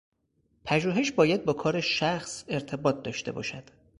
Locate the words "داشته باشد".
3.03-3.63